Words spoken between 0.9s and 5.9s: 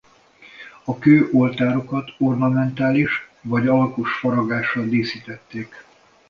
kő oltárokat ornamentális vagy alakos faragással díszítették.